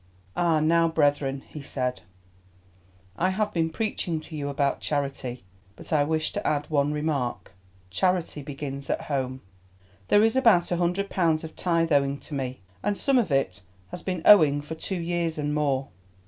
[0.35, 2.01] "And now, brethren," he said,
[3.17, 5.43] "I have been preaching to you about charity,
[5.75, 7.51] but I wish to add one remark,
[7.91, 9.41] Charity begins at home.
[10.07, 13.61] There is about a hundred pounds of tithe owing to me, and some of it
[13.91, 15.89] has been owing for two years and more.